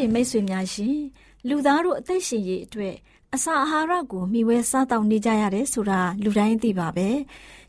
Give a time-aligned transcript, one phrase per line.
[0.00, 0.98] ရှင်မိတ်ဆွေများရှင်
[1.48, 2.94] လူသားတို့အသက်ရှင်ရေးအတွက်
[3.34, 7.08] အစာအာဟာရကိုမျှဝဲစားတောက်နေကြရတယ်ဆိုတာလူတိုင်းသိပါပဲ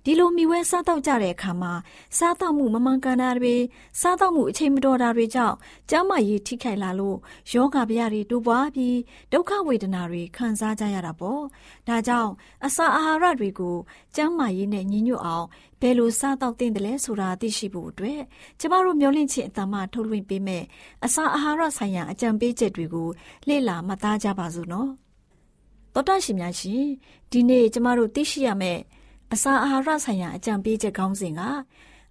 [0.05, 1.73] ဒီလိုမိဝဲစားတော့ကြတဲ့အခါမှာ
[2.17, 3.55] စားတော့မှုမမှန်ကန်တာတွေ
[4.01, 5.55] စားတော့မှုအချိန်မတော်တာတွေကြောင့်
[5.89, 7.17] ကျန်းမာရေးထိခိုက်လာလို့
[7.53, 8.97] ယောဂဗျာတွေတိုးပွားပြီး
[9.31, 11.41] ဒုက္ခဝေဒနာတွေခံစားကြရတာပေါ့
[11.87, 12.31] ဒါကြောင့်
[12.65, 13.77] အစာအာဟာရတွေကို
[14.15, 15.47] ကျန်းမာရေးနဲ့ညီညွတ်အောင်
[15.81, 18.21] ဘယ်လိုစားတော့သင့်တယ်လဲဆိုတာသိရှိဖို့အတွက်
[18.59, 20.63] ကျမတို့မျှဝင့်ခြင်းအတ္တမထုတ်လွှင့်ပေးမယ်
[21.05, 23.09] အစာအာဟာရဆိုင်ရာအကြံပေးချက်တွေကို
[23.47, 24.89] လေ့လာမှတ်သားကြပါစို့နော်
[25.93, 26.85] တော်တရှိများရှင်
[27.31, 28.81] ဒီနေ့ကျမတို့သိရှိရမယ့်
[29.33, 31.41] အစာအာဟာရဆိုင်ရာအကြံပေးချက်ခေါင်းစဉ်က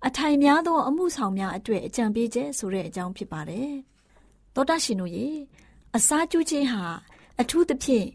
[0.07, 3.71] အထိုင်များသောအမှုဆောင်များအတွေ့အကြံပေးချက်ဆိုတဲ့အကြောင်းဖြစ်ပါတယ်။
[4.55, 5.27] သောတာရှင်တို့ရေ
[5.97, 6.83] အစာကျူးခြင်းဟာ
[7.41, 8.07] အထူးသဖြင့်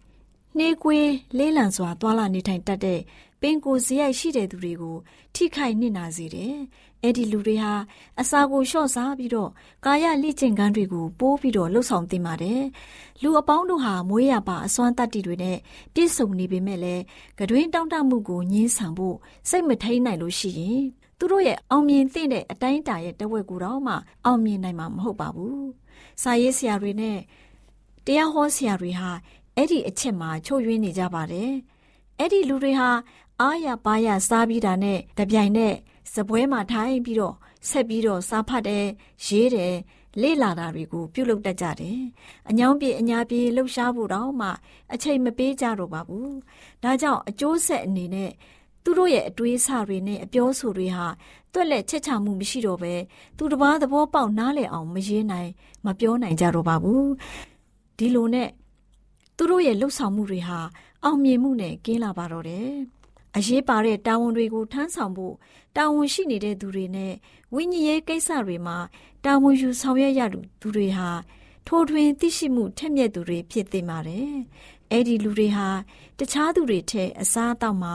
[0.57, 2.99] နှေးကွေးလေးလံစွာသွာလာနေထိုင်တတ်တဲ့
[3.41, 4.97] ပင်ကိုယ်စရိုက်ရှိတဲ့သူတွေကို
[5.35, 6.55] ထိခိုက်နစ်နာစေတယ်။
[7.05, 7.73] အဲ့ဒီလူတွေဟာ
[8.21, 9.49] အစာကိုလျှော့စားပြီးတော့
[9.85, 12.61] ကာယလိကျင့်ကန်းတွေကိုပိုးပြီးတော့လှုပ်ဆောင်သင့်ပါတယ်။
[13.21, 15.57] လူအပေါင်းတို့ဟာမွေးရပါအစွမ်းတတ္တိတွေနဲ့
[15.93, 17.03] ပြည့်စုံနေပေမဲ့လည်း
[17.39, 19.15] ကတွင်တောင့်တမှုကိုညှင်းဆန်ဖို့
[19.49, 20.83] စိတ်မထိန်နိုင်လို့ရှိရင်
[21.19, 23.93] သူတို့ရဲ့အောင်မြင်သင့်တဲ့အတိုင်းအတာရဲ့တဝက်ကူတော့မှ
[24.25, 25.59] အောင်မြင်နိုင်မှာမဟုတ်ပါဘူး။
[26.21, 27.17] စာရေးဆရာတွေနဲ့
[28.05, 29.09] တရားဟောဆရာတွေဟာ
[29.55, 31.51] အဲ့ဒီအချက်မှာချုပ်ယွင်းနေကြပါတယ်။
[32.19, 32.89] အဲ့ဒီလူတွေဟာ
[33.41, 35.75] အားရပါရစားပြီးတာနဲ့တပြိုင်နက်
[36.13, 37.35] စပွဲမှာထိုင်ပြီးတော့
[37.69, 38.85] ဆက်ပြီးတော့စားဖတ်တယ်
[39.25, 39.75] ရေးတယ်
[40.21, 41.99] လေ့လာတာတွေကိုပြုလုပ်တတ်ကြတယ်။
[42.49, 44.49] အညောင်းပြေအညာပြေလှုပ်ရှားဖို့တော့မှ
[44.93, 46.29] အချိန်မပေးကြတော့ပါဘူး။
[46.83, 48.31] ဒါကြောင့်အကျိုးဆက်အနေနဲ့
[48.83, 51.07] သူတို့ရဲ့အတွေးဆတွေနဲ့အပြောဆိုတွေဟာ
[51.53, 52.93] တွက်လက်ချက်ချမှုမရှိတော့ပဲ
[53.37, 55.49] သူတစ်ပါးသဘောပေါက်နားလည်အောင်မရေးနိုင်
[55.85, 57.03] မပြောနိုင်ကြတော့ပါဘူး။
[57.97, 58.49] ဒီလိုနဲ့
[59.37, 60.59] သူတို့ရဲ့လှုပ်ဆောင်မှုတွေဟာ
[61.03, 62.69] အောင်မြင်မှုနဲ့ကင်းလာပါတော့တယ်။
[63.37, 65.35] အရေးပါတဲ့တာဝန်တွေကိုထမ်းဆောင်ဖို့
[65.75, 67.13] တာဝန်ရှိနေတဲ့သူတွေနဲ့
[67.53, 68.77] ဝိညာဉ်ရေးကိစ္စတွေမှာ
[69.25, 71.09] တာဝန်ယူဆောင်ရွက်ရသူတွေဟာ
[71.67, 74.31] ထိုးထွင်းသိရှိမှုထက်မြက်သူတွေဖြစ်သင့်ပါတယ်။
[74.91, 75.67] အဲ့ဒီလူတွေဟာ
[76.19, 77.93] တခြားသူတွေထက်အစားအသောက်မှာ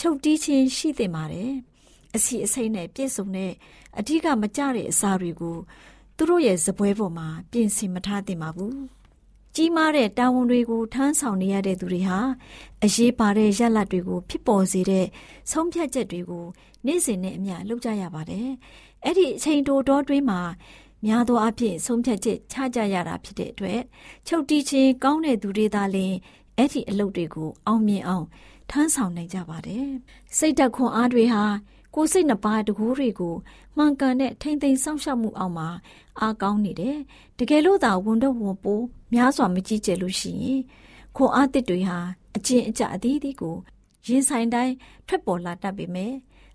[0.00, 1.50] ချုပ်တီးခြင်းရှိသင့်ပါတယ်။
[2.16, 3.52] အစီအစိမ့်နဲ့ပြည့်စုံတဲ့
[3.98, 5.56] အထူးကမကြတဲ့အစာတွေကို
[6.16, 8.76] သူတို့ရဲ့ဇပွဲပေါ်မှာပြင်ဆင်မထားသင့်ပါဘူး။
[9.56, 12.18] ကြကြီးမားတဲ့တာဝန်တွေကိုထမ်းဆောင်နေရတဲ့သူတွေဟာ
[12.84, 15.06] အရေးပါတဲ့ရလဒ်တွေကိုဖြစ်ပေါ်စေတဲ့
[15.50, 16.44] ဆုံးဖြတ်ချက်တွေကို
[16.86, 18.48] နေ့စဉ်နဲ့အမျှလုပ်ကြရပါတယ်။
[19.04, 20.40] အဲ့ဒီအချိန်တိုတောတွင်းမှာ
[21.06, 23.80] များသောအားဖြင့်ဆုံးဖြတ်ချက်ချကြရတာဖြစ်တဲ့အတွက်
[24.26, 26.14] ချုပ်တီးခြင်းကောင်းတဲ့သူတွေသာလျှင်
[26.56, 28.26] အဲ့ဒီအလုပ်တွေကိုအောင်မြင်အောင်
[28.70, 29.86] ထမ်းဆောင်နိုင်ကြပါတယ်။
[30.36, 31.42] စိတ်ဓာတ်ခွန်အားတွေဟာ
[31.94, 33.34] ကိုယ်စိတ်နှပါတကူတွေကို
[33.76, 35.68] မှန်ကန်တဲ့ထိမ့်သိမ်းစောင့်ရှောက်မှုအောက်မှာ
[36.20, 36.98] အားကောင်းနေတယ်။
[37.38, 40.60] တကယ်လို့သာဝန်တော့ဝန်ပိုးများစွာမကြည့်ကြလို့ရှိရင်
[41.16, 41.98] ခွန်အားတစ်တွေဟာ
[42.36, 43.56] အကျင့်အကြအသီးသီးကို
[44.06, 44.74] ရင်ဆိုင်တိုင်း
[45.06, 46.12] ထွက်ပေါ်လာတတ်ပေမဲ့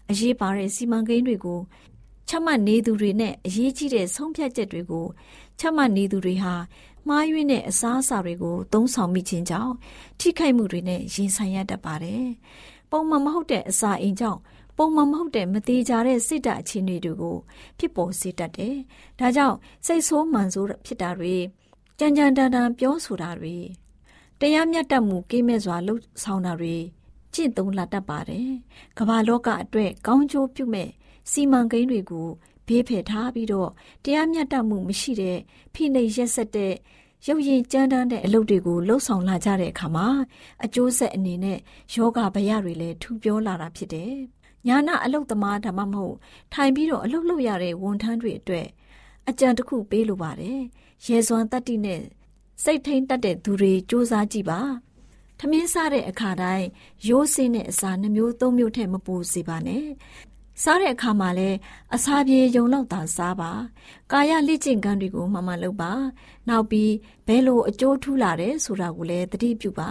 [0.09, 1.59] အရေးပါတဲ့စီမံကိန်းတွေကို
[2.27, 5.05] ချမှတ်နေသူတွေနဲ့အရေးကြီးတဲ့ဆုံးဖြတ်ချက်တွေကို
[5.59, 6.53] ချမှတ်နေသူတွေဟာ
[7.07, 9.73] မှားယွင်းတဲ့အစားအစာတွေကိုသုံးဆောင်မိခြင်းကြောင့်
[10.19, 12.25] ထိခိုက်မှုတွေနဲ့ရင်ဆိုင်ရတတ်ပါတယ်။
[12.91, 14.39] ပုံမှန်မဟုတ်တဲ့အစာအိမ်ကြောင့်
[14.77, 17.37] ပုံမှန်မဟုတ်တဲ့မသေးကြတဲ့စိတ်ဓာတ်အခြေအနေတွေကို
[17.77, 18.75] ဖြစ်ပေါ်စေတတ်တယ်။
[19.19, 21.35] ဒါကြောင့်စိတ်ဆိုးမှန်ဆိုးဖြစ်တာတွေ
[21.99, 23.55] ကြံကြံတန်တန်ပြောဆိုတာတွေ
[24.39, 26.75] တရားမျှတမှုကိမဲ့စွာလှုပ်ဆောင်တာတွေ
[27.33, 28.49] ကျင့်သုံးလာတတ်ပါတယ်။
[28.97, 30.89] ကမ္ဘာလောကအတွက်ကောင်းကျိုးပြုမဲ့
[31.31, 32.27] စီမံကိန်းတွေကို
[32.67, 33.69] ဘေးဖယ်ထားပြီးတော့
[34.03, 35.37] တရားမျှတမှုမရှိတဲ့
[35.73, 36.73] ဖိနှိပ်ရက်ဆက်တဲ့
[37.27, 40.07] ရုပ်ရင်ကြမ်းတမ်းတဲ့အလုပ်တွေကိုလှုပ်ဆောင်လာကြတဲ့အခါမှာ
[40.63, 41.59] အကျိုးဆက်အနေနဲ့
[41.93, 44.15] ယောဂဗျာတွေလည်းထူပြောလာတာဖြစ်တယ်။
[44.67, 46.15] ညာနာအလုပ်သမားဒါမှမဟုတ်
[46.53, 48.67] ထိုင်ပြီးတော့အလုပ်လုပ်ရတဲ့ဝန်ထမ်းတွေအတွက်
[49.29, 50.59] အကြံတစ်ခုပေးလိုပါတယ်။
[51.07, 52.01] ရေစွမ်းတတ္တိနဲ့
[52.63, 54.61] စိတ်ထိန်တတ်တဲ့သူတွေစူးစမ်းကြည့်ပါ။
[55.39, 56.67] ထမင်းစားတဲ့အခါတိုင်း
[57.07, 59.85] ရိုးစင်းတဲ့အစာနှမျိုးသုံးမျိုးထက်မပိုစေပါနဲ့
[60.63, 61.57] စားတဲ့အခါမှာလည်း
[61.95, 63.51] အစာပြေယုံလောက်သာစားပါ
[64.11, 65.91] ကာယလက်ကျင့်ကန်းတွေကိုမှမှလုပ်ပါ
[66.49, 66.91] နောက်ပြီး
[67.27, 69.89] ဘယ်လိုအကျိုးထူးလာတယ်ဆိုတာကိုလည်းသတိပြုပါ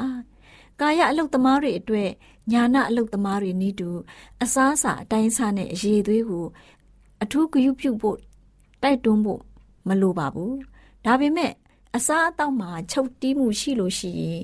[0.81, 2.11] ကာယအလုတ်သမားတွေအတွက်
[2.53, 3.89] ညာနာအလုတ်သမားတွေနီးတူ
[4.43, 6.47] အစားအစာအတိုင်းစားနဲ့အရေးသွေးကို
[7.23, 8.19] အထူးဂရုပြုဖို့
[8.83, 9.41] တိုက်တွန်းဖို့
[9.89, 10.57] မလိုပါဘူး
[11.05, 11.53] ဒါပေမဲ့
[11.97, 14.43] အစားအသောက်မှာချုပ်တီးမှုရှိလို့ရှိရင်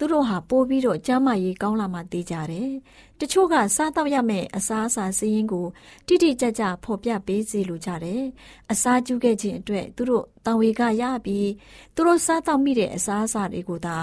[0.00, 2.70] သူတို့ဟာပိုးပြီးတော့ကျမ်းမာရေးကောင်းလာမှသိကြတယ်။
[3.20, 5.66] တချို့ကစားတော့ရမယ့်အစားအစာစည်းရင်းကို
[6.06, 8.22] တိတိကျကျဖော်ပြပေးစီလိုကြတယ်။
[8.72, 11.50] အစားကျူးခဲ့ခြင်းအတွက်သူတို့တံဝေကရပြီး
[11.94, 13.96] သူတို့စားတော့မိတဲ့အစားအစာတွေကိုသာ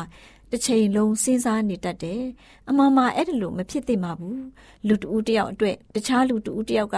[0.56, 2.24] တစ်ချိန်လုံးစဉ်းစားနေတတ်တယ်။
[2.70, 4.38] အမှန်မှအဲ့ဒါလို့မဖြစ်သင့်ပါဘူး။
[4.88, 6.98] လူတဦးတယောက်အတွက်တခြားလူတဦးတယောက်က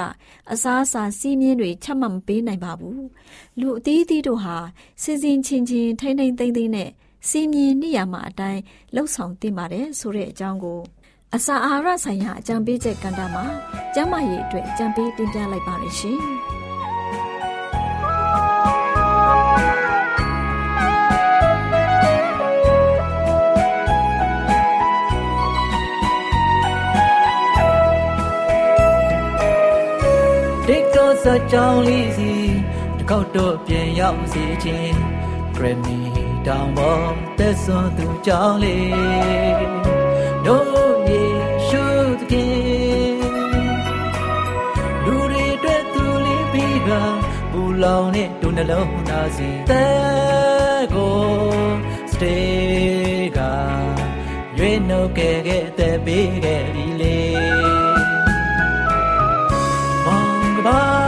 [0.51, 2.99] အစားအစာစီးမြင်းတွေချက်မှတ်မပေးနိုင်ပါဘူး။
[3.59, 4.57] လူအသီးသီးတို့ဟာ
[5.03, 6.89] စဉ်စဉ်ချင်းချင်းထိမ့်ထိမ့်သိမ့်သိမ့်နဲ့
[7.29, 8.61] စီမင်းနေရမှာအတိုင်း
[8.95, 10.79] လှုပ်ဆောင်တင်ပါတယ်ဆိုတဲ့အကြောင်းကို
[11.35, 13.45] အစာအာဟာရဆိုင်ရာအကြံပေးချက်ကဏ္ဍမှာ
[13.93, 16.21] ကျန်းမာရေးအတွက်အကြံပေးတင်ပြလိုက်ပါရရှင်။
[31.27, 32.31] ဒီကောစကြောင်းလေးစီ
[32.97, 34.97] တကောက်တော့ပြန်ရောက်စီခြင်း
[35.55, 35.99] Grammy
[36.47, 37.07] တောင်ပေါ်
[37.37, 39.65] သက်စွန်သူကြောင်းလေး
[40.45, 41.23] တို့ယေ
[41.67, 41.83] ရှု
[42.19, 43.17] သခင်
[45.05, 46.89] လူတွေအတွက်သူလေးပြီးက
[47.51, 51.17] ပူလောင်တဲ့ဒုနှလုံးသားစီတဲ့ကို
[52.11, 53.39] စတေးက
[54.57, 57.17] ရွေးနှုတ်ခဲ့ခဲ့တဲ့ပေးခဲ့ပြီလေ
[57.63, 57.76] မော
[60.67, 61.07] င်ကပါ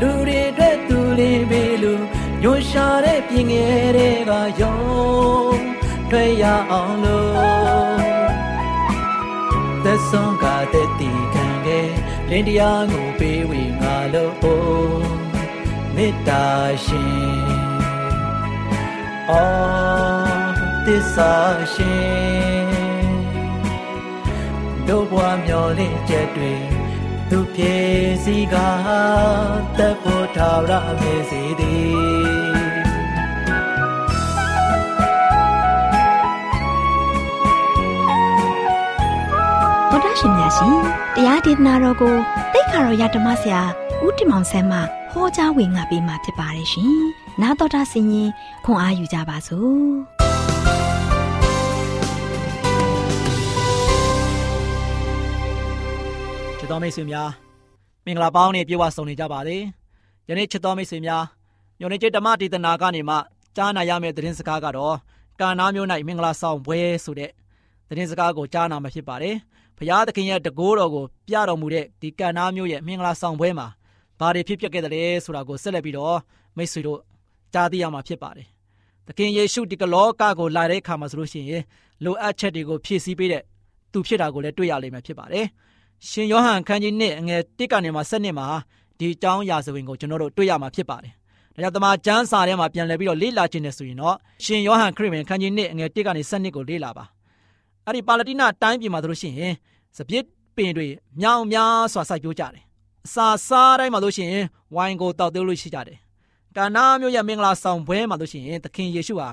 [0.00, 2.04] လူတွေအတွက်သူလေးပေးလို့
[2.42, 4.78] ညွှန်ရှာတဲ့ပြင်ငယ်တွေကယုံ
[6.10, 8.00] တွေ့ရအောင်လို့
[9.84, 11.90] သက်ဆုံးကတဲ့တီခံခဲ့
[12.30, 14.34] လင်းတရားကိုပေးဝေငါလို့
[15.94, 16.46] မေတ္တာ
[16.84, 17.60] ရှင်
[19.30, 20.54] အော်
[20.86, 21.34] သစ္စာ
[21.74, 22.68] ရှင်
[24.86, 26.79] တို့ဘွားမျောလင့်ချက်တွေ
[27.29, 27.75] သူပြေ
[28.23, 28.55] စီက
[29.77, 32.35] တပ်ဖို့ထာဝရမေစီသည်
[39.89, 40.77] ဗုဒ္ဓရှင်များရှင်
[41.15, 42.15] တရားဒေသနာတော်ကို
[42.53, 43.61] တိတ်ခါတော်ရဓမ္မဆရာ
[44.03, 44.79] ဦးတင်မောင်ဆန်းမှ
[45.11, 46.99] ဟောကြားဝင်ငါပေးมาဖြစ်ပါတယ်ရှင်။
[47.41, 48.29] 나တော်တာဆင်ရင်
[48.65, 49.85] ခွန်အားယူကြပါစို့။
[56.70, 57.30] စ်တော်မိတ်ဆွေများ
[58.06, 59.56] မင်္ဂလာပေါင်းနဲ့ပြေဝဆုံနေကြပါစေ။
[60.28, 61.24] ယနေ့ချစ်တော်မိတ်ဆွေများ
[61.78, 63.16] ညောင်နေကျဓမ္မဒေသနာကနေမှ
[63.56, 64.96] ကြားနာရမယ့်သတင်းစကားကတော့
[65.40, 67.30] ကာနာမျိုး၌မင်္ဂလာဆောင်ပွဲဆိုတဲ့
[67.88, 69.34] သတင်းစကားကိုကြားနာမှာဖြစ်ပါတယ်။
[69.78, 73.66] ဘုရားသခင်ရဲ့တကိုးတော်ကိုပြတော်မူတဲ့ဒီကာနာမျိုးရဲ့မင်္ဂလာဆောင်ပွဲမှာ
[74.18, 76.18] ဘာတွေဖြစ်ပျက်ခဲ့တယ်လဲဆိုတာကိုဆက်လက်ပြီးတော့
[76.56, 77.00] မိတ်ဆွေတို့
[77.54, 78.46] ကြားသိရမှာဖြစ်ပါတယ်။
[79.06, 81.62] သခင်ယေရှုဒီကလောကကိုလာတဲ့အခါမှာဆိုလို့ရှိရင်
[82.04, 83.42] လိုအပ်ချက်တွေကိုဖြည့်ဆည်းပေးတဲ့
[83.92, 85.46] သူဖြစ်တာကိုလည်းတွေ့ရလိမ့်မယ်ဖြစ်ပါတယ်။
[86.08, 88.46] ရှင်ယောဟန်ခန်းကြီး1အငယ်1ကနေမှ7နှစ်မှာ
[88.98, 91.12] ဒီအကြောင်းရာဇဝင်ကိုကျွန်တော်တို့တွေ့ရမှာဖြစ်ပါတယ်
[91.54, 97.04] ဒါကြောင့်တမန်ကျမ်းစာထဲမှာပြန်လည်ပြီးတော့လေ့လာခြင်းနဲ့ဆိုရင်တော့ရှင်ယောဟန်ခရစ်ဝင်ခန်းကြီး1အငယ်1ကနေ7ကိုလေ့လာပါ
[97.86, 99.54] အဲ့ဒီပါလတိနတိုင်းပြည်မှာဆိုလို့ရှိရင်
[99.96, 100.24] စပြစ်
[100.56, 100.86] ပင်တွေ
[101.20, 102.62] မြောင်များစွာစိုက်ပျိုးကြတယ်
[103.06, 105.98] အစာစားတိုင်းမှာလို့ရှိရင်ဝိုင်ကိုတောက်သေးလို့ရှိကြတယ်
[106.56, 109.28] ကာနာမျိုးရဲ့မင်္ဂလာဆောင်ပွဲမှာလို့ရှိရင်သခင်ယေရှုဟာ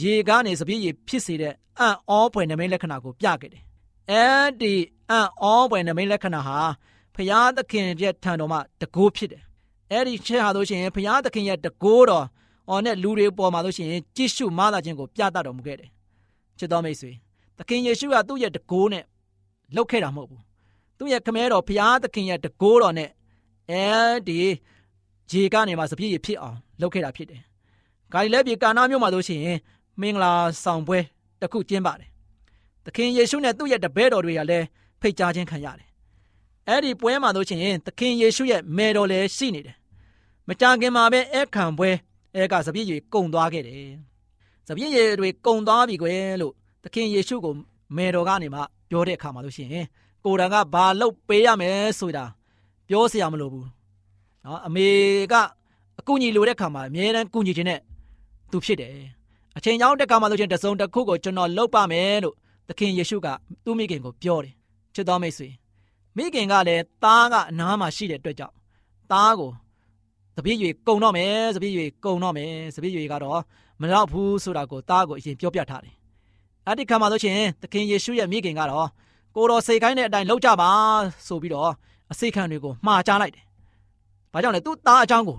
[0.00, 3.62] ရေကားနေစပြည့်ရေဖြစ်စေတဲ့အံ့ဩဖွယ်နမိတ်လက္ခဏာကိုပြခဲ့တယ်
[4.10, 4.26] အဲ
[4.60, 4.74] ဒီ
[5.10, 6.58] အံ့ဩဖွယ်နမိတ်လက္ခဏာဟာ
[7.14, 9.42] ဖျားသခင်ရဲ့ထံတော်မှာတကိုးဖြစ်တယ်
[9.90, 12.26] အဲ့ဒီချက်ဟာလို့ရှိရင်ဖျားသခင်ရဲ့တကိုးတော်
[12.68, 15.90] အော်နဲ့လူတွေပေါ်မှာလို့ရှိရင်ကြည့်ရှုမသာခြင်းကိုပြသတော်မူခဲ့တယ်
[16.58, 17.12] ချစ်တော်မိတ်ဆွေ
[17.58, 19.04] သခင်ယေရှုကသူ့ရဲ့တကိုးနဲ့
[19.74, 20.42] လှုပ်ခဲ့တာမဟုတ်ဘူး
[20.98, 23.10] သူ့ရဲ့ခမဲတော်ဘုရားသခင်ရဲ့တကိုးတော်နဲ့
[23.70, 23.84] အဲ
[24.28, 24.40] ဒီ
[25.30, 27.40] ရေကနေမှစပြည့်ရဖြစ်အောင်လုပ်ခဲ့တာဖြစ်တယ်။
[28.12, 29.40] ဂါလိလဲပြည်ကာနာမြို့မှာဆိုရှင်
[30.00, 30.32] မင်္ဂလာ
[30.64, 30.98] ဆောင်ပွဲ
[31.40, 32.08] တစ်ခုကျင်းပါတယ်။
[32.84, 34.66] သခင်ယေရှုနဲ့သူ့ရဲ့တပည့်တော်တွေကလည်း
[35.00, 35.88] ဖိတ်ကြားခြင်းခံရတယ်။
[36.68, 39.76] အဲဒီပွဲမှာဆိုရှင်သခင်ယေရှုရဲ့မေတော်လည်းရှိနေတယ်။
[40.48, 41.90] မကြာခင်မှာပဲအခခံပွဲ
[42.34, 43.92] အဲကစပြည့်ရကုံသွားခဲ့တယ်။
[44.68, 46.52] စပြည့်ရတွေကုံသွားပြီကွယ်လို့
[46.84, 47.54] သခင်ယေရှုကို
[47.96, 48.60] မေတော်ကနေမှ
[48.90, 49.86] ပြောတဲ့အခါမှာလို့ရှိရင်
[50.24, 52.24] ကိုရံကဘာလုပ်ပေးရမယ်ဆိုတာ
[52.88, 53.68] ပြောစရာမလိုဘူး
[54.44, 54.88] နော်အမေ
[55.32, 55.34] က
[55.98, 57.80] အကူညီလိုတဲ့ခါမှာအမြဲတမ်းကူညီခြင်းနဲ့
[58.50, 58.90] သူဖြစ်တယ်
[59.56, 62.34] အချိန်ကြောင်းတက်ခါမှာလို့ချင်းတစုံတစ်ခုကိုကျွန်တော်လုပ်ပါမယ်လို့
[62.70, 63.28] သခင်ယေရှုက
[63.64, 64.54] သူ့မိခင်ကိုပြောတယ်
[64.94, 65.48] ချစ်တော်မိတ်ဆွေ
[66.16, 68.54] မိခင်ကလည်းသားကအနားမှာရှိတဲ့အတွက်ကြောင့်
[69.12, 69.50] သားကို
[70.36, 73.40] တပည့်ရွေကုံတော့မယ်တပည့်ရွေကုံတော့မယ်တပည့်ရွေကတော့
[73.80, 75.94] မတော့ဘူးဆိုတာကိုသားကိုအရင်ပြောပြထားတယ်
[76.66, 78.88] အဲ့ဒီခါမှာဆိုရှင်သခင်ယေရှုရဲ့မိခင်ကတော့
[79.36, 80.70] ကိုတော်စိတ်ခိုင်းတဲ့အတိုင်းလုပ်ကြပါ
[81.26, 81.72] ဆိုပြီးတော့
[82.12, 83.44] အစိခံတွေကိုမှားချလိုက်တယ်။
[84.32, 85.38] ဘာကြောင့်လဲသူ့သားအကြောင်းကို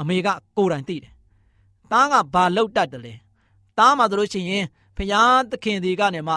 [0.00, 1.12] အမေကကိုယ်တိုင်သိတယ်။
[1.92, 3.14] သားကဘာလုပ်တတ်တယ်လဲ။
[3.78, 4.64] သားမှဆိုလို့ရှိရင်
[4.96, 6.34] ဖျားသခင်ဒီကနေမှ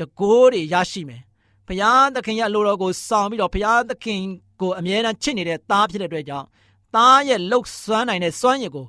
[0.00, 1.22] တကိုးတွေရရှိမယ်။
[1.66, 4.20] ဖျားသခင်ရဲ့လိုတော်ကိုဆောင်ပြီးတော့ဖျားသခင်
[4.60, 6.46] ကိုအမြဲတမ်းချစ်နေတဲ့သားဖြစ်တဲ့အတွက်ကြောင့်
[6.94, 8.86] သားရဲ့လှုပ်စွမ်းနိုင်တဲ့စွမ်းရည်ကို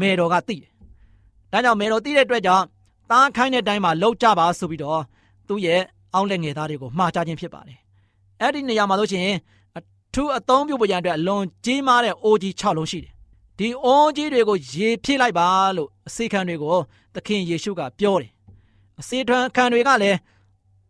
[0.00, 0.70] မေတော်ကသိတယ်။
[1.52, 2.64] ဒါကြောင့်မေတော်သိတဲ့အတွက်ကြောင့်
[3.10, 5.02] သားခိုင်းတဲ့အတိုင်းမှာလှုပ်ကြပါဆိုပြီးတော့
[5.48, 5.80] သူ့ရဲ့
[6.14, 7.78] အောင်းလက်ငယ်သားတွေကိုမှားချခြင်းဖြစ်ပါတယ်။
[8.40, 9.38] အဲ့ဒီနေရာမှာလို့ရှိရင်
[9.78, 9.80] အ
[10.14, 13.12] ထူးအသုံးပြုဖို့ရန်အတွက်အလွန်ကြီးမားတဲ့အိုးကြီး6လုံးရှိတယ်။
[13.58, 16.76] ဒီအိုးကြီးတွေကိုရေဖြည့်လိုက်ပါလို့အစေခံတွေကို
[17.14, 18.30] သခင်ယေရှုကပြောတယ်။
[19.00, 20.18] အစေထွန်းခံတွေကလည်း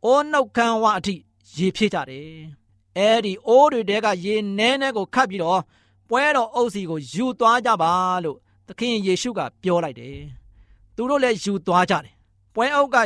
[0.05, 1.15] အိုးနှုတ်ခမ်းဝအထိ
[1.57, 2.29] ရေဖြည့်ကြတယ်။
[2.99, 5.61] အဲ့ဒီအိုးတွေတဲကရေနဲနဲကိုခတ်ပြီးတော့
[6.09, 7.93] ပွဲတော်အုပ်စီကိုယူသွားကြပါ
[8.25, 10.19] လို့သခင်ယေရှုကပြောလိုက်တယ်။
[10.97, 12.15] သူတို့လည်းယူသွားကြတယ်
[12.55, 12.97] ပွဲအောက်က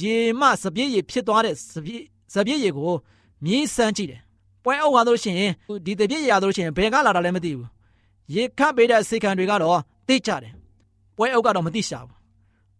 [0.00, 2.04] ရေမစပြည့်ရေဖြစ်သွားတဲ့စပြည့်
[2.34, 2.92] စပြည့်ရေကို
[3.44, 4.20] မြည်စမ်းကြည့်တယ်
[4.64, 5.52] ပွဲအောက်ဟာလို့ရှိရင်
[5.86, 7.68] ဒီတပြည့်ရလို့ရှိရင်ဘယ်ကလာတာလဲမသိဘူး
[8.34, 9.78] ရေခတ်ပေးတဲ့စေခံတွေကတော့
[10.08, 10.52] သိကြတယ်
[11.16, 12.16] ပွဲအောက်ကတော့မသိရှာဘူး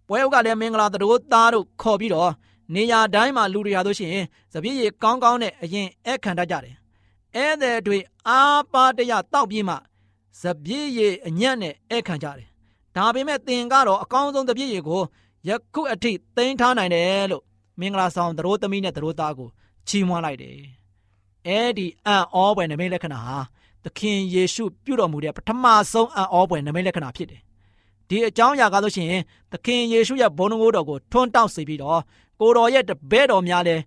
[0.09, 2.31] ပွဲအောက်ကလည်းမင်္ဂလာတို့သားတို့ခေါ်ပြီးတော့
[2.75, 6.75] နေရာတိုင်းမှာလူတွေဟာလို့ရှိရင်စပြည့်ရေကောင်းကောင်းနဲ့အရင်အခခံတတ်ကြတယ်
[7.35, 7.99] ဧည့်သည်တွေ
[8.29, 8.41] အာ
[8.73, 9.75] ပါတရတောက်ပြီးမှ
[10.41, 12.49] စပြည့်ရေအညံ့နဲ့အခခံကြတယ်
[12.97, 15.03] ဒါပေမဲ့သင်ကတော့အကောင်းဆုံးတပြည့်ရေကို
[15.49, 17.43] ယခုအထိသိမ်းထားနိုင်တယ်လို့
[17.81, 19.49] မင်္ဂလာဆောင်သတို့သမီးနဲ့သတို့သားကို
[19.89, 20.57] ချီးမွမ်းလိုက်တယ်။
[21.47, 23.39] အဲဒီအံ့ဩပွေနမိတ်လက္ခဏာဟာ
[23.85, 27.41] သခင်ယေရှုပြုတော်မူတဲ့ပထမဆုံးအံ့ဩပွေနမိတ်လက္ခဏာဖြစ်တယ်။
[28.09, 29.23] ဒီအကြောင်းအရာကားလို့ရှိရင်
[29.53, 32.01] သခင်ယေရှုရဲ့ဘုန်းတော်ကိုထွန်းတောက်စေပြီးတော့
[32.41, 33.83] ကိုတော်ရဲ့တပည့်တော်များလည်း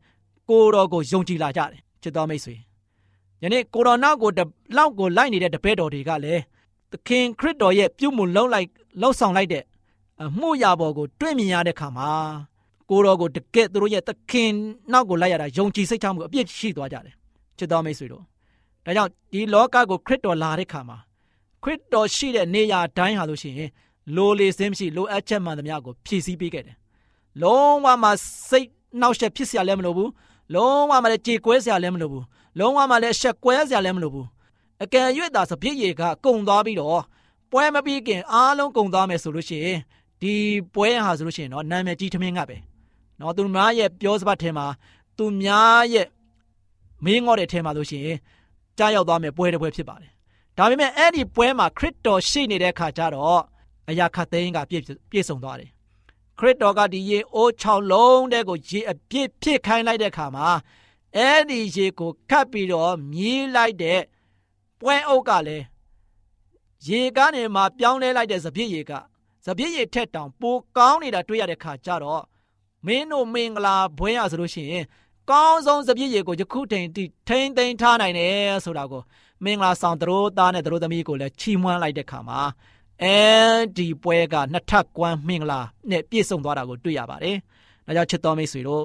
[0.50, 2.56] ကိုတော်ကိုယုံကြည်လာကြတယ်ချစ်တော်မိတ်ဆွေ။
[3.44, 4.30] ယနေ့ကိုတော်နောက်ကို
[4.78, 6.42] လောက်ကိုလိုက်နေတဲ့တပည့်တော်တွေကလည်း
[6.92, 8.68] သခင်ခရစ်တော်ရဲ့ပြုမှုလုံးလိုက်
[9.02, 9.64] လှုပ်ဆောင်လိုက်တဲ့
[10.24, 12.10] အမှုရာပေါ်ကိုတွေ့မြင်ရတဲ့ခါမှာ
[12.90, 14.50] ကိုတော်ကိုတကယ်သူတို့ရဲ့သခင်
[14.92, 17.16] နောက်ကိုလိုက်ရတာယုံကြည်စိတ်ချမှုအပြည့်ရှိသွားကြတယ်
[17.58, 18.24] ချစ်တော်မိတ်ဆွေတို့
[18.86, 20.98] ဒါကြောင့်ဒီလောကကိုခရစ်တော်လာတဲ့ခါမှာ
[21.64, 23.70] ခရစ်တော်ရှိတဲ့နေရာတိုင်းဟာလို့ရှိရင်
[24.16, 26.76] လိုလေစင်းမရှိလိုအပ်ချက်မှန်သမျှကိုဖြည့်ဆည်းပေးခဲ့တယ်
[27.43, 28.11] လုံးဝမှ
[28.49, 28.69] စိတ်
[29.01, 30.11] နှောက်ယှက်ဖြစ်เสียလည်းမလိုဘူး
[30.55, 32.25] လုံးဝမှလည်းကြေကွဲเสียလည်းမလိုဘူး
[32.59, 34.27] လုံးဝမှလည်းရှက်ကွဲเสียလည်းမလိုဘူး
[34.83, 37.03] အကယ်၍သာစပြည့်ရေကကုံသွားပြီးတော့
[37.51, 39.79] ပွဲမပြီးခင်အားလုံးကုံသွားမယ်ဆိုလို့ရှိရင်
[40.21, 40.35] ဒီ
[40.75, 42.57] ပွဲဟာဆိုလို့ရှိရင်တော့နာမည်ကြီးထမင်းငတ်ပဲ
[43.19, 44.67] เนาะသူများရဲ့ပြောစပတ်ထဲမှာ
[45.19, 46.07] သူများရဲ့
[47.05, 48.19] မင်းငေါ့တဲ့ထဲမှာလို့ရှိရင်
[48.79, 50.11] ကြားရောက်သွားမယ်ပွဲတစ်ပွဲဖြစ်ပါတယ်
[50.59, 53.43] ဒါပေမဲ့အဲ့ဒီပွဲမှာခရစ်တော်ရှိနေတဲ့အခါကျတော့
[53.89, 55.72] အရာခတ်သိန်းကပြည့်ပြည့်စုံသွားတယ်ခ
[56.44, 60.48] ရစ်တော်ကဒီရေအိုး6လုံးတဲ့ကိုရေအပြည့်ဖြစ်ခိုင်းလိုက်တဲ့အခါမှာ
[61.18, 64.02] အဲ့ဒီရေကိုခတ်ပြီးတော့မြည်လိုက်တဲ့
[64.80, 65.66] ပွဲအုပ်ကလည်း
[66.88, 68.92] ရေကားနေမှာပြောင်းလဲလိုက်တဲ့စပြည့်ရေက
[69.46, 72.24] စပြည့်ရည်ထက်တောင်ပိုကောင်းနေတာတွေ့ရတဲ့ခါကျတော့
[72.86, 74.86] မင်းတို့မင်္ဂလာဘွဲရဆိုလို့ရှိရင်
[75.32, 79.02] ကောင်းဆုံးစပြည့်ရည်ကိုယခုထိန်ထိထိန်သိမ်းထားနိုင်တယ်ဆိုတာကို
[79.44, 82.40] မင်္ဂလာဆောင်သူတို့သားနဲ့သူတို့သမီးကိုလည်းချီးမွမ်းလိုက်တဲ့ခါမှာ
[83.02, 83.16] အဲ
[83.78, 85.60] ဒီပွဲကနှစ်ထပ်ကွမ်းမင်္ဂလာ
[85.90, 87.36] နဲ့ပြည့်စုံသွားတာကိုတွေ့ရပါတယ်။
[87.86, 88.84] ဒါကြောင့်ချစ်တော်မိတ်ဆွေတို့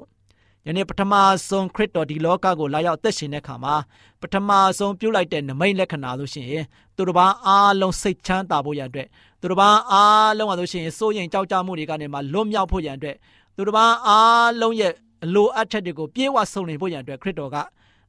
[0.66, 1.14] ယယနေ့ပထမ
[1.48, 3.74] ဆုံးခရစ်တော်ဒီလောကကိုလာရောက်သက်ရှင်တဲ့အခါမှာ
[4.20, 6.64] ပထမဆုံးပြုလိုက်တဲ့နမိတ်လက္ခဏာလို့ရှိရင်
[6.96, 9.08] သူတစ်ပါးအားလုံးစိတ်ချမ်းသာဖို့ရန်အတွက်
[9.40, 13.16] သူတစ်ပါးအားလုံးပါလို့ရှိရင်စိုးရင်ကြောက်ကြမှုတွေကနေမှလွတ်မြောက်ဖို့ရန်အတွက်
[13.56, 14.92] သူတစ်ပါးအားလုံးရဲ့
[15.24, 17.56] အလိုအပ်ချက်တွေကိုပြေဝဆုံနေဖို့ရန်အတွက်ခရစ်တော်က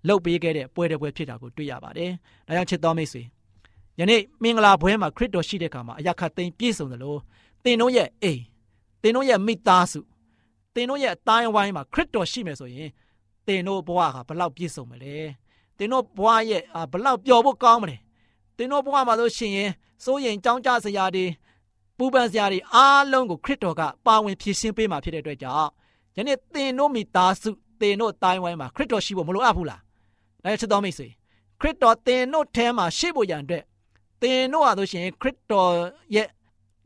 [0.07, 2.11] လှုပ်ပေးခဲ့တဲ့ပွဲတဲ့ပွဲဖြစ်တာကိုတွေ့ရပါတယ်။
[2.47, 3.21] ဒါကြောင့်ချစ်တော်မိတ်ဆွေ
[3.99, 7.15] ယနေ့မင်္ဂလာပွဲမှာခရစ်တော်ရှိတဲ့အခါမှာအရာခတ်သိမ်းပြည့်စုံသလို
[7.63, 8.41] သင်တို့ရဲ့အိမ်
[9.01, 9.99] သင်တို့ရဲ့မိသားစု
[10.73, 12.89] သင်တို့ရဲ့အတိုင်းဝိုင်းမှာခရစ်တော်ရှိမယ်ဆိုရင်
[13.47, 15.15] သင်တို့ဘဝကဘလောက်ပြည့်စုံမလဲ
[15.77, 17.97] သင်တို့ဘဝရဲ့ဘလောက်ပျော်ဖို့ကောင်းမလဲ
[18.57, 19.71] သင်တို့ဘဝမှာဆိုရှင်ရင်
[20.03, 21.25] စိုးရင်ကြောင်းကြစရာတွေ
[21.97, 25.69] ပူပန်စရာတွေအားလုံးကိုခရစ်တော်ကပါဝင်ဖြည့်ရှင်းပေးမှာဖြစ်တဲ့အတွက်ကြောင့်
[26.17, 27.49] ယနေ့သင်တို့မိသားစု
[27.81, 29.81] သင်တို့အတိုင်းဝိုင်းမှာခရစ်တော်ရှိဖို့မလိုအပ်ဘူးလား
[30.43, 31.07] ဒါချစ်တော်မိတ်ဆွေ
[31.59, 33.63] ခရစ်တော်သင်တို့ထဲမှာရှိဖို့ရန်အတွက်
[34.21, 35.71] သင်တို့ဟာဆိုရှင်ခရစ်တော်
[36.15, 36.27] ရဲ့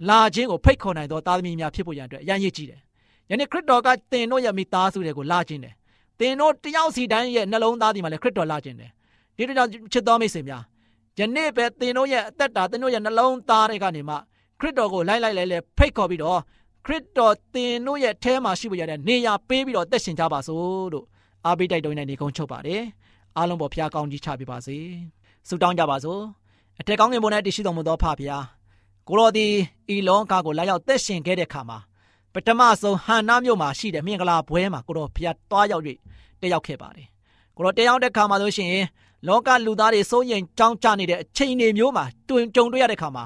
[0.09, 2.79] လာခြင်းကိုဖိတ်ခေါ်နိုင်သောသားသမီးများဖြစ်ဖို့ရန်အတွက်အရန်ရည်ကြည်တယ်။
[3.29, 5.73] ယနေ့ခရစ်တော်ကသင်တို့ရဲ့မိသားစုတွေကိုလာခြင်းတယ်။
[6.19, 8.91] သင်တို့တယောက်စီတိုင်းရဲ့နှလုံးသားဒီမှာလည်းခရစ်တော်လာခြင်းတယ်။
[9.37, 10.63] ဒီတော့ချစ်တော်မိတ်ဆွေများ
[11.19, 14.15] ယနေ့ပဲသင်တို့ရဲ့အသက်တာသင်တို့ရဲ့နှလုံးသားတွေကနေမှ
[14.59, 16.39] ခရစ်တော်ကိုလိုက်လိုက်လဲလဲဖိတ်ခေါ်ပြီးတော့
[16.85, 21.05] ခရစ်တော်သင်တို့ရဲ့အဲမှာရှိဖို့ရတဲ့နေရာပေးပြီးတော့သက်ရှင်ကြပါစို့လို့
[21.45, 22.81] အားပေးတိုက်တွန်းနေနေကုန်းချုပ်ပါတယ်။
[23.37, 24.77] အားလုံးပေါ်ဖျားကောင်းကြီးချပေးပါစေ။
[25.47, 26.21] ဆုတောင်းကြပါစို့။
[26.79, 28.43] အထက်ကောင်းငင်ပေါ်၌တည်ရှိတော်မူသောဖဖျား
[29.07, 29.45] ကိုတော်ဒီ
[29.93, 31.77] ဤလောကကိုလာရောက်သက်ရှင်ခဲ့တဲ့ခါမှာ
[32.33, 35.83] ပထမဆုံးဟန်နာမြို့မှာရှိတဲ့မင်္ဂလာပွဲမှာကိုတော်ဖျားတွားရောက်၍
[36.41, 37.07] တက်ရောက်ခဲ့ပါတယ်။
[37.55, 38.71] ကိုတော်တက်ရောက်တဲ့ခါမှာဆိုရှင်
[39.27, 43.25] လောကလူသားတွေစိုးရင်ကြောင်းကြနေတဲ့အချိန်တွေမျိုးမှာတွင်ကြုံတွေ့ရတဲ့ခါမှာ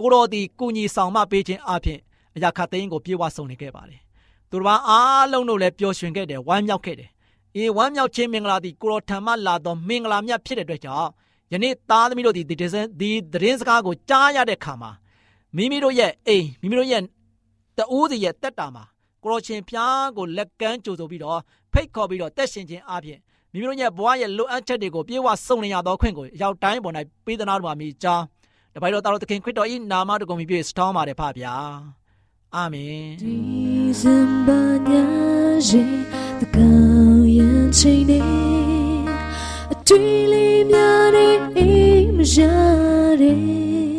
[0.00, 1.98] ကိုတော်ဒီကုညီဆောင်မပေးခြင်းအပြင်
[2.34, 4.00] အရာခတ်သိန်းကိုပြေဝဆုံနေခဲ့ပါတယ်။
[4.50, 7.10] သူတော်အားလုံးတို့လည်းပျော်ရွှင်ခဲ့တယ်ဝမ်းမြောက်ခဲ့တယ်။
[7.56, 11.10] အေးဝမ်းမြောက်ခြင်းမင်္ဂလာသည်ကိုတော်ထံမှလာသောမင်္ဂလာမြတ်ဖြစ်တဲ့အတွက်ကြောင့်
[11.52, 12.62] ယနေ့သားသမီးတို့ဒီဒီသတ
[13.48, 14.90] င်းစကားကိုကြားရတဲ့ခါမှာ
[15.56, 17.02] မိမိတို့ရဲ့အိမ်မိမိတို့ရဲ့
[17.78, 18.84] တူးစီရဲ့တက်တာမှာ
[19.24, 21.40] ကိုရရှင်ဖျားကိုလက်ကမ်းကြိုဆိုပြီးတော့
[21.72, 23.18] ဖိတ်ခေါ်ပြီးတော့တက်ရှင်ခြင်းအပြင်
[23.52, 28.24] မိမိတို့ရဲ့ဘဝရဲ့လိုအပ်ချက်တွေကိုပြေဝစုံလင်ရသောခွင့်ကိုရောက်တိုင်းပေါ်၌ပေးသနာတော်မှာမိကြောင်း
[28.74, 31.54] တပိုင်တော်တာတော်သခင်ခရစ်တော်၏နာမတော်ကိုမြည်စတောင်းပါတယ်ဖပါဗျာ
[32.54, 33.34] အာမင်ဒီ
[34.00, 34.90] ဇင်ဘာည
[35.68, 35.82] ရေ
[36.40, 38.18] တကောင်းရင်ချိန်နေ
[38.70, 38.73] အ
[39.88, 42.36] တွေ့လေးများတဲ့အိမ်မရ
[43.20, 43.93] တဲ့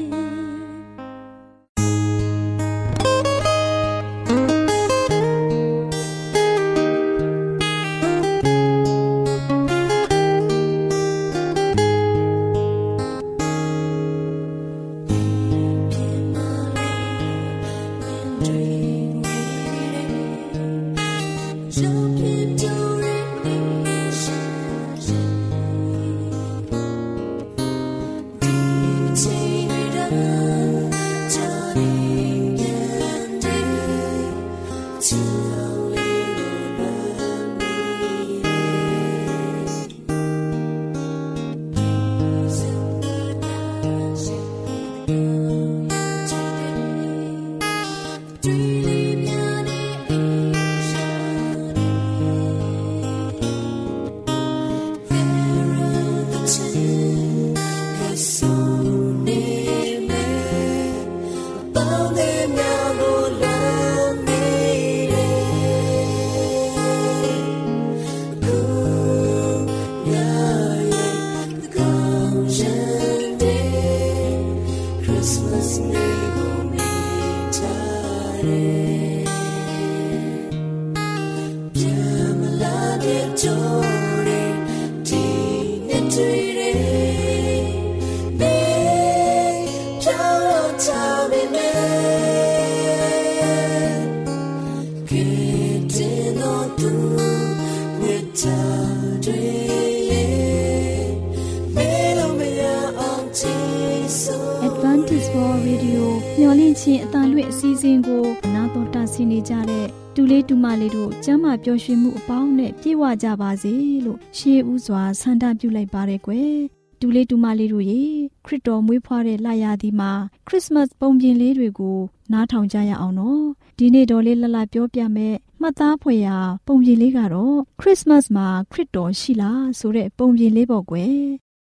[111.68, 113.74] ပျော်ရွှင်မှုအပေါင်းနဲ့ပြည့်ဝကြပါစေ
[114.06, 116.58] လို့ရှေးဥစွာဆန္ဒပြုလိုက်ပါရယ်ကွယ်
[117.00, 118.02] တူလေးတူမလေးတို့ရေ
[118.46, 120.12] ခရစ်တော်မွေးဖွားတဲ့လရာသီမှာ
[120.48, 122.00] ခရစ်စမတ်ပုံပြင်လေးတွေကို
[122.32, 123.44] နားထောင်ကြရအောင်နော်
[123.78, 131.18] ဒီနေ့တော်လေးလှလှပြောပြမယ်မှတ်သားဖွယ်ရာပုံပြင်လေးကတော့ခရစ်စမတ်မှာခရစ်တော်ရှိလားဆိုတဲ့ပုံပြင်လေးပေါ့ကွယ်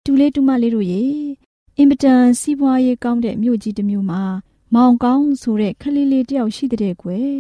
[0.06, 1.04] တူလေးတူမလေးတို့ရေ
[1.78, 4.24] အင်ပတန်စီးပွားရေးကောင်းတဲ့မြို့ကြီးတစ်မြို့မှာ
[4.74, 7.34] မောင်ကောင်းဆိုတဲ့ခလေးလေးတယောက်ရှိတဲ့ကွယ်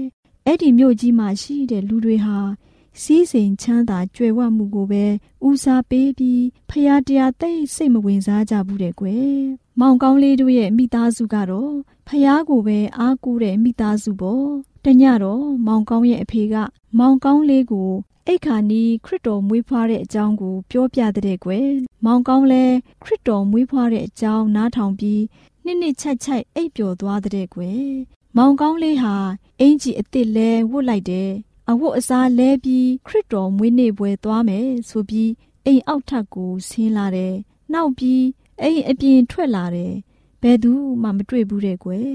[0.50, 2.38] အဲ့ဒီမြို့ကြီးမှာရှိတဲ့လူတွေဟာ
[3.02, 5.06] စီးစိမ်ချမ်းသာကြွယ်ဝမှုကိုပဲ
[5.48, 9.36] ဦးစားပေးပြီးဖရာတရားသိစိတ်မဝင်စားကြဘူးတဲ့ကွယ်။
[9.80, 11.74] မောင်ကောင်းလေးတို့ရဲ့မိသားစုကတော့
[12.08, 14.46] ဖရာကိုပဲအားကိုးတဲ့မိသားစုပေါ့။
[14.86, 16.56] တညတော့မောင်ကောင်းရဲ့အဖေက
[17.00, 17.90] မောင်ကောင်းလေးကို
[18.28, 21.70] အိတ်ခါနီးခရစ်တော်မွေးဖွားတဲ့အကြောင်းကိုပြောပြတဲ့ကွယ်
[22.06, 22.64] မောင်ကောင်းလဲ
[23.04, 25.22] ခရစ်တော်မွေးဖွားတဲ့အကြောင်းနားထောင်ပြီး
[25.64, 27.88] နှစ်နှစ်ချိုက်ချိုက်အိပ်ပျော်သွားတဲ့ကွယ်
[28.38, 29.16] မောင်ကောင်းလေးဟာ
[29.60, 31.30] အင်ကြီးအစ်စ်လဲဝတ်လိုက်တယ်
[31.70, 35.32] အဝတ်အစားလဲပြီးခရစ်တော်မွေးနေ့ပွဲသွားမယ်ဆိုပြီး
[35.66, 37.34] အိမ်အောက်ထပ်ကိုဆင်းလာတယ်
[37.74, 38.24] နောက်ပြီး
[38.62, 39.94] အိမ်အပြင်ထွက်လာတယ်
[40.42, 40.72] ဘယ်သူ
[41.02, 42.10] မှမတွေ့ဘူးတဲ့ကွယ်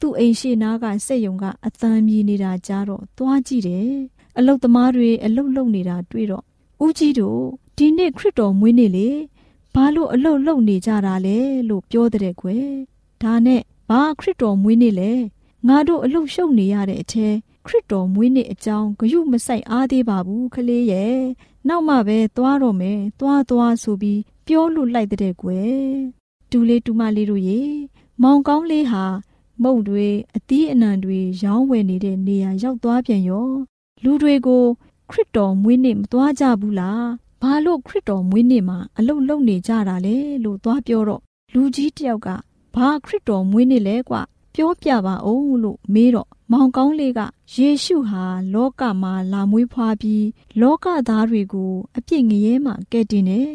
[0.00, 3.90] သူ့အိမ်ရှိနားကစက်ယုံကအသံမြည်နေတာကြားတော့သွားကြည့်တယ်
[4.38, 6.44] အလုတ်သမားတွေအလုတ်လုံနေတာတွေ့တော့
[6.84, 7.40] ဦးကြီးတို့
[7.76, 9.08] ဒီနေ့ခရစ်တော်မွေးနေ့လေ
[9.74, 12.68] ဘာလို့အလုတ်လုံနေကြတာလဲလို့ပြောတဲ့ကွယ်
[13.22, 15.12] ဒါနဲ့ဘာခရစ်တော်မွေးနေ့လဲ
[15.68, 17.28] ငါတို့အလုတ်ရှုပ်နေရတဲ့အထဲ
[17.66, 21.18] ခရစ်တော်မွေးနေ့အကြောင်းဂယုမဆိုင်အားသေးပါဘူးခလေးရဲ့
[21.68, 25.82] နောက်မှပဲသွားတော့မယ်သွားသွားဆိုပြီးပြောလို့လိုက်တဲ့ကွယ်
[26.50, 27.60] တူလေးတူမလေးတို့ရေ
[28.22, 29.04] မောင်ကောင်းလေးဟာ
[29.62, 33.48] မုတ်တွေအသီးအနှံတွေရောင်းဝယ်နေတဲ့နေရာရောက်သွားပြန်ရော
[34.04, 34.64] လူတွေကို
[35.10, 37.06] ခရစ်တော်မွေးနေ့မသွားကြဘူးလား
[37.42, 41.22] ဘာလို့ခရစ်တော်မွေးနေ့မှာအလုတ်လုံနေကြတာလဲလို့သွားပြောတော့
[41.54, 42.28] လူကြီးတယောက်က
[42.74, 44.16] ဘာခရစ်တော်မွေးနေ့လဲကွ
[44.60, 47.20] ပြောပြပါအောင်လို့မေးတော့မောင်ကောင်းလေးက
[47.54, 50.26] ယေရှုဟာလောကမှာလာမွေးဖွားပြီး
[50.60, 53.50] လောကသားတွေကိုအပြစ်ငရဲမှာကယ်တင်တယ်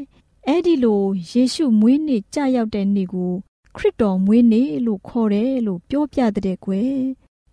[0.48, 3.34] အဲ့ဒီလိုယေရှုမွေးနေ့ကြရောက်တဲ့နေ့ကို
[3.76, 6.98] ခရစ်တော်မွေးနေ့လို့ခေါ်တယ်လို့ပြောပြတဲ့ကွယ်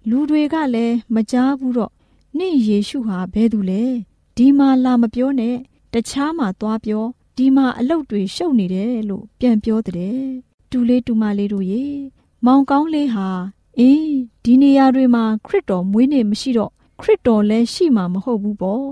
[0.08, 1.92] လူတွေကလည်းမကြားဘူးတော့
[2.38, 3.82] နင့်ယေရှုဟာဘဲသူလဲ
[4.36, 5.56] ဒီမှာလာမပြောနဲ့
[5.92, 7.04] တခြားမှာသွားပြော
[7.36, 10.20] ဒီမှာအလုတ်တွေရှုပ်နေတယ်လို့ပြန်ပြောတဲ့
[10.70, 11.84] တူလေးတူမလေးတို့ရေ
[12.45, 13.29] မောင်ကောင်းလေးဟာ
[13.79, 14.09] အေး
[14.43, 18.85] ဒီနေရာတွေမှာခရစ်တော်မွေးနေ့မရှိတော့ခရစ်တော်လည်းရှိမှာမဟုတ်ဘူးပေါ့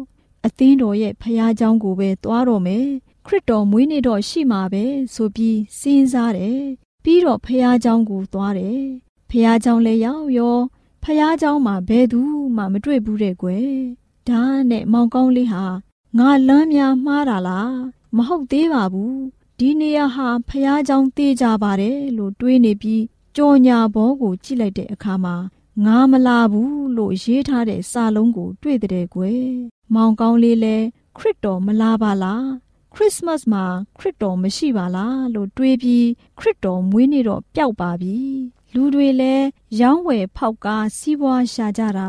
[0.45, 2.85] အသင်းတော်ရဲ့ဖခင်เจ้าကိုပဲသွားတော့မယ်
[3.25, 6.61] ခရစ်တော်မွေးနေ့တော့ရှိမှာပဲဆိုပြီးစဉ်းစားတယ်
[7.03, 8.81] ပြီးတော့ဖះเจ้าကိုသွားတယ်
[9.29, 10.57] ဖះเจ้าလည်းရောက်ရော
[11.03, 12.21] ဖះเจ้าမှာဘယ်သူ
[12.55, 13.69] မှမတွေ့ဘူးတဲ့ကွယ်
[14.29, 15.65] ဒါနဲ့မောင်ကောင်းလေးဟာ
[16.17, 17.75] ငါလမ်းများမှားတာလား
[18.15, 19.17] မဟုတ်သေးပါဘူး
[19.59, 23.03] ဒီနေရာဟာဖះเจ้าတေးကြပါတယ်လို့တွေးနေပြီး
[23.40, 25.36] ကြော်ညာဘောကိုကြည့်လိုက်တဲ့အခါမှာ
[25.84, 29.46] ငါမလာဘူးလို့ရေးထားတဲ့စာလုံးကို တွေ့တဲ့ကွယ်
[29.94, 30.76] မောင်ကောင်းလေးလဲ
[31.16, 32.46] ခရစ်တော်မလာပါလား
[32.94, 33.64] ခရစ်စမတ်မှာ
[33.98, 36.06] ခရစ်တော်မရှိပါလားလို့တွေးပြီး
[36.38, 38.16] ခရစ်တော်မွေးနေ့တော့ပျောက်ပါပြီ
[38.74, 39.46] လူတွေလည်း
[39.80, 42.08] ရောင်းဝယ်ဖောက်ကားစီးပွားရှာကြတာ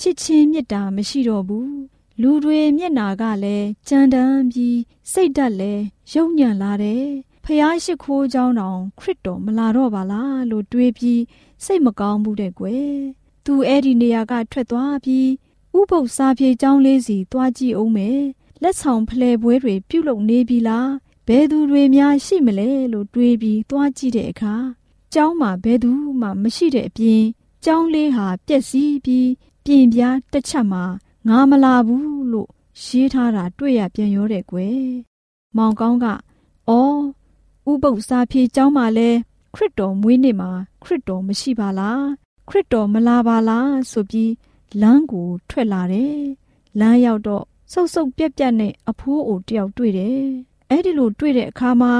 [0.00, 1.74] ချစ်ချင်းမြတ်တာမရှိတော့ဘူး
[2.20, 4.78] လူတွေမျက်နာကလည်းကြမ်းတမ်းပြီး
[5.12, 7.06] စိတ်ဓာတ်လည်းယုံညံ့လာတယ်
[7.49, 11.21] ဖျားရှိခိုးเจ้าတောင်ခရစ်တော်မလာတော့ပါလားလို့တွေးပြီး
[11.63, 12.95] စိတ်မကောင်းဘူးတဲ့ကွယ်
[13.45, 15.27] သူအဲ့ဒီနေရာကထွက်သွားပြီး
[15.77, 18.19] ဥပုပ်စားပြေเจ้าလေးစီသွားကြည့်အောင်မယ်
[18.61, 20.91] လက်ဆောင်ဖလဲပွဲတွေပြုလုပ်နေပြီလား
[21.27, 24.55] ဘယ်သူတွေများရှိမလဲလို့တွေးပြီးသွားကြည့်တဲ့အခါ
[25.13, 27.23] ကျောင်းမှာဘယ်သူမှမရှိတဲ့အပြင်
[27.65, 29.29] ကျောင်းလေးဟာပြက်စီးပြီး
[29.65, 30.83] ပြင်ပြားတစ်ချက်မှာ
[31.27, 32.49] ငါမလာဘူးလို့
[32.83, 34.85] ရေးထားတာတွေ့ရပြန်ရောတဲ့ကွယ်
[35.57, 36.05] မောင်ကောင်းက
[36.69, 36.99] အော်
[37.70, 39.08] ဥပုပ်စာဖြေကျောင်းမှာလဲ
[39.54, 40.50] ခရစ်တော်မွေးနေ့မှာ
[40.82, 42.04] ခရစ်တော်မရှိပါလား
[42.48, 44.32] ခရစ်တော်မလာပါလားဆိုပြီး
[44.80, 46.20] လမ်းကိုထွက်လာတယ်
[46.78, 50.22] လမ်းရောက်တော့ဆုပ်ဆုပ်ပြက်ပြက်နဲ့အဖိုးအိုတယောက်တွေ့တယ်
[50.70, 51.92] အဲ့ဒီလိုတွေ့တဲ့အခါမှာ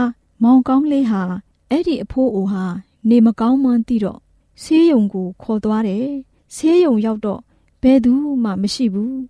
[0.43, 1.23] မောင်ကောင်းလေးဟာ
[1.71, 2.65] အဲ့ဒီအဖိုးအိုဟာ
[3.09, 4.21] နေမကောင်းမှန်းသိတော့
[4.63, 6.09] ဆေးရုံကိုခေါ်သွားတယ်
[6.55, 7.41] ဆေးရုံရောက်တော့
[7.83, 9.21] ဘယ်သူမှမရှိဘူး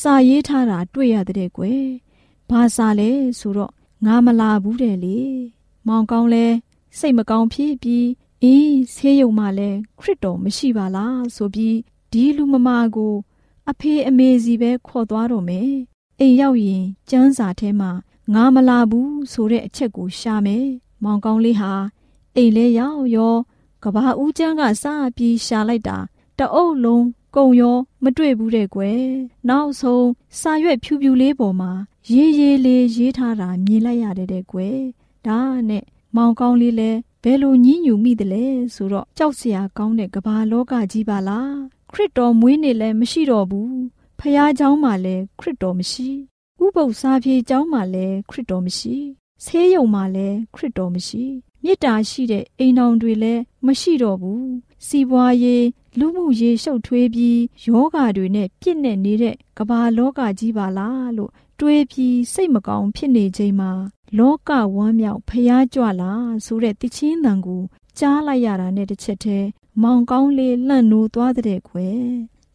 [0.00, 1.84] စာရေးထားတာတွေ့ရတဲ့ကွယ်
[2.50, 3.72] ဘာစာလဲဆိုတော့
[4.04, 5.18] ငါမလာဘူးတဲ့လေ
[5.86, 6.46] မောင်ကောင်းလဲ
[6.98, 8.06] စိတ်မကောင်းဖြစ်ပြီး
[8.42, 11.76] အေးဆေးရုံမှာလဲခရစ်တော်မရှိပါလားဆိုပြီး
[12.12, 13.14] ဒီလူမမာကို
[13.70, 15.70] အဖေအမေစီပဲခေါ်သွားတော့မယ်
[16.20, 17.90] အိမ်ရောက်ရင်ကျန်းစာထဲမှာ
[18.34, 20.66] ငါမလာဘူးဆိုတဲ့အချက်ကိုရှာမယ်
[21.02, 21.72] မောင်ကောင်းလေးဟာ
[22.36, 23.34] အိမ်လဲရောက်ရော
[23.84, 24.84] ကဘာဦးကျန်းကစ
[25.16, 25.98] ပြီးရှာလိုက်တာ
[26.38, 27.04] တအုပ်လုံး
[27.36, 29.02] ကုံရောမတွေ့ဘူးတဲ့ကွယ်
[29.48, 30.08] နောက်ဆုံး
[30.40, 31.72] စာရွက်ဖြူဖြူလေးပေါ်မှာ
[32.12, 34.80] ရေးရေးလေးရေးထားတာမြင်လိုက်ရတဲ့ကွယ်
[35.27, 35.39] ဒါ
[35.69, 35.83] နဲ့
[36.15, 36.91] မောင်ကောင်းလေးလဲ
[37.23, 41.55] ဘယ်လိုညှဉ်းညူမိတယ်လဲဆိုတော့ကြောက်စရာကောင်းတဲ့ကဘာလောကကြီးပါလား
[41.91, 43.77] ခရစ်တော်မွေးနေ့လည်းမရှိတော့ဘူး
[44.19, 46.09] ဖះเจ้าမှာလည်းခရစ်တော်မရှိ
[46.63, 48.95] ဥပုပ်စာပြေเจ้าမှာလည်းခရစ်တော်မရှိ
[49.43, 51.23] ဆေးရုံမှာလည်းခရစ်တော်မရှိ
[51.63, 54.47] မေတ္တာရှိတဲ့အိမ်တော်တွေလည်းမရှိတော့ဘူး
[54.87, 55.65] စီးပွားရေး
[55.99, 63.71] လူမှုရေးရှုပ်ထွေးပြီးယောဂါတွေနဲ့ပြည့်နေနေတဲ့ကဘာလောကကြီးပါလားလို့တွေးပြီးစိတ်မကောင်းဖြစ်နေချိန်မှာ
[64.16, 66.12] လောကဝမ်းမြောက်ဖျားကြွလာ
[66.44, 67.62] ဆိုတဲ့တချင်းတန်ကို
[67.98, 69.48] ကြားလိုက်ရတာနဲ့တစ်ချက်တည်း
[69.82, 71.88] မောင်ကောင်းလေးလှန့်နိုးသွားတဲ့ခွဲ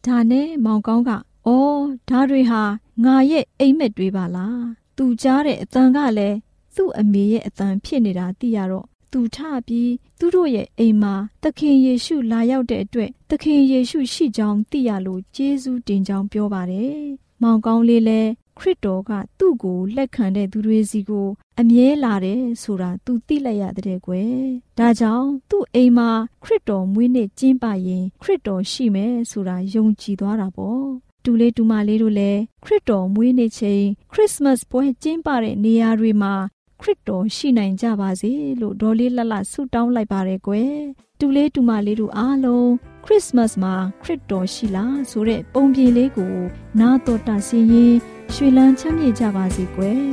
[0.04, 1.10] ဒါနဲ့မောင်ကောင်းက
[1.46, 2.62] အော်ဒါတွေဟာ
[3.04, 4.62] ငါရဲ့အိမ်မက်တွေပါလား
[4.96, 6.36] သူကြားတဲ့အတန်ကလည်း
[6.76, 9.36] သူ့အမေရဲ့အတန်ဖြစ်နေတာသိရတော့သူထ
[9.66, 16.98] ပြီးသူတို့ရဲ့အိမ်မှာသခင်ယေရှုလာရောက်တဲ့အတွက်သခင်ယေရှုရှိကြောင်းသိရလို့ကျေးဇူးတင်ကြောင်းပြောပါတယ်။
[17.42, 21.26] မောင်ကောင်းလေးလည်း ခရစ်တော်ကသူ့ကိုလက်ခံတဲ့သူတွေစီကို
[21.60, 24.34] အမြဲလာတယ်ဆိုတာသူသိလိုက်ရတဲ့ကွယ်။
[24.78, 26.10] ဒါကြောင့်သူ့အိမ်မှာ
[26.44, 30.84] ခရစ်တော်မွေးနေ့ကျင်းပရင်ခရစ်တော်ရှိမယ်ဆိုတာယုံကြည်သွားတာပေါ့။
[31.24, 36.34] တူလေးတူမလေးတို့လည်းခရစ်တော်မွေးနေ့ချိန်ခရစ်စမတ်ပွဲကျင်းပတဲ့နေရာတွေမှာ
[36.80, 40.74] ခရစ်တော်ရှိနိုင်ကြပါစေလို့ဒေါ်လေးလှလှဆုတောင်းလိုက်ပါတယ်ကွယ်။
[41.20, 42.70] တူလေးတူမလေးတို့အားလုံး
[43.04, 46.34] ခရစ်စမတ်မှာခရစ်တော်ရှိလားဆိုတဲ့ပုံပြင်လေးကို
[46.80, 47.94] နားတော်တာဆင်းရင်
[48.32, 50.04] ရွှေလန်းချမ်းမြေ့ကြပါစေကွယ်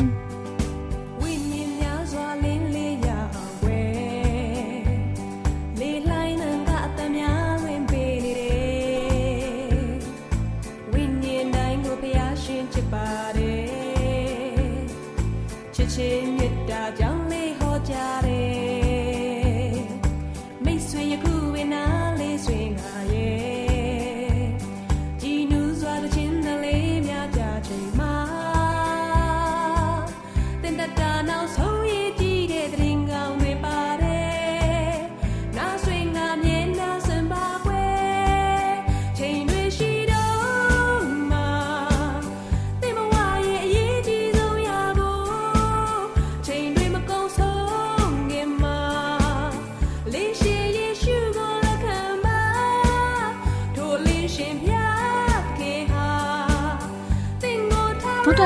[1.21, 1.33] ဝိ
[1.79, 1.93] ညာ